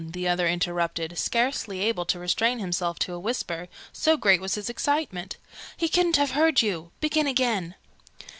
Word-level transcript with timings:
the 0.13 0.27
other 0.27 0.47
interrupted, 0.47 1.15
scarcely 1.15 1.81
able 1.81 2.05
to 2.05 2.17
restrain 2.17 2.57
himself 2.57 2.97
to 2.97 3.13
a 3.13 3.19
whisper, 3.19 3.67
so 3.93 4.17
great 4.17 4.41
was 4.41 4.55
his 4.55 4.67
excitement. 4.67 5.37
"He 5.77 5.87
couldn't 5.87 6.17
have 6.17 6.31
heard 6.31 6.63
you. 6.63 6.89
Begin 7.01 7.27
again!" 7.27 7.75